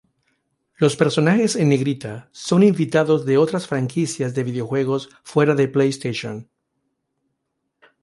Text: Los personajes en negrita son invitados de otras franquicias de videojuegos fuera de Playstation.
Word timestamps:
Los 0.77 0.95
personajes 0.95 1.55
en 1.55 1.69
negrita 1.69 2.27
son 2.31 2.63
invitados 2.63 3.23
de 3.23 3.37
otras 3.37 3.67
franquicias 3.67 4.33
de 4.33 4.43
videojuegos 4.43 5.09
fuera 5.21 5.53
de 5.53 5.67
Playstation. 5.67 6.49